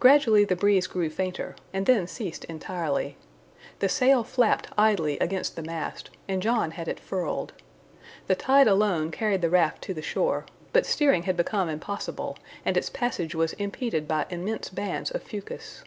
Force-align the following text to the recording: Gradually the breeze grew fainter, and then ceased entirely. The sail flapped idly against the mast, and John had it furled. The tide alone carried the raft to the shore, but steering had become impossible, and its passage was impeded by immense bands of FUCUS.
Gradually 0.00 0.46
the 0.46 0.56
breeze 0.56 0.86
grew 0.86 1.10
fainter, 1.10 1.54
and 1.74 1.84
then 1.84 2.06
ceased 2.06 2.44
entirely. 2.46 3.18
The 3.80 3.88
sail 3.90 4.24
flapped 4.24 4.68
idly 4.78 5.18
against 5.18 5.56
the 5.56 5.62
mast, 5.62 6.08
and 6.26 6.40
John 6.40 6.70
had 6.70 6.88
it 6.88 6.98
furled. 6.98 7.52
The 8.28 8.34
tide 8.34 8.66
alone 8.66 9.10
carried 9.10 9.42
the 9.42 9.50
raft 9.50 9.82
to 9.82 9.92
the 9.92 10.00
shore, 10.00 10.46
but 10.72 10.86
steering 10.86 11.24
had 11.24 11.36
become 11.36 11.68
impossible, 11.68 12.38
and 12.64 12.78
its 12.78 12.88
passage 12.88 13.34
was 13.34 13.52
impeded 13.58 14.08
by 14.08 14.24
immense 14.30 14.70
bands 14.70 15.10
of 15.10 15.22
FUCUS. 15.22 15.82